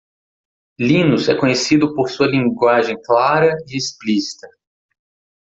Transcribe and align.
Linus 0.79 1.29
é 1.29 1.35
conhecido 1.35 1.93
por 1.93 2.09
sua 2.09 2.25
linguagem 2.25 2.99
clara 3.03 3.55
e 3.67 3.77
explícita. 3.77 4.47